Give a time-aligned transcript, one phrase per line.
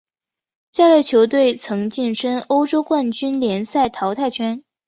[0.71, 4.63] 下列球队曾晋身欧洲冠军联赛淘汰圈。